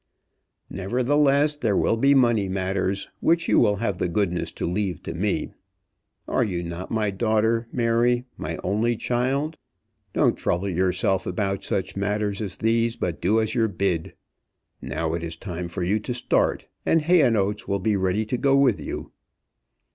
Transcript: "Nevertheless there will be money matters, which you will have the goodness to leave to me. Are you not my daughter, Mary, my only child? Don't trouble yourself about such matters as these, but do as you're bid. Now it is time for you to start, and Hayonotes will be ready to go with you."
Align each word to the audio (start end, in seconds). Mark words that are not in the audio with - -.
"Nevertheless 0.71 1.55
there 1.55 1.77
will 1.77 1.95
be 1.95 2.15
money 2.15 2.49
matters, 2.49 3.07
which 3.19 3.47
you 3.47 3.59
will 3.59 3.75
have 3.75 3.99
the 3.99 4.09
goodness 4.09 4.51
to 4.53 4.65
leave 4.65 5.03
to 5.03 5.13
me. 5.13 5.51
Are 6.27 6.43
you 6.43 6.63
not 6.63 6.89
my 6.89 7.11
daughter, 7.11 7.67
Mary, 7.71 8.25
my 8.35 8.57
only 8.63 8.95
child? 8.95 9.57
Don't 10.13 10.35
trouble 10.35 10.67
yourself 10.69 11.27
about 11.27 11.63
such 11.63 11.95
matters 11.95 12.41
as 12.41 12.57
these, 12.57 12.95
but 12.97 13.21
do 13.21 13.39
as 13.39 13.53
you're 13.53 13.67
bid. 13.67 14.15
Now 14.81 15.13
it 15.13 15.21
is 15.23 15.35
time 15.35 15.67
for 15.67 15.83
you 15.83 15.99
to 15.99 16.15
start, 16.15 16.67
and 16.83 17.03
Hayonotes 17.03 17.67
will 17.67 17.77
be 17.77 17.95
ready 17.95 18.25
to 18.25 18.37
go 18.39 18.55
with 18.55 18.79
you." 18.79 19.11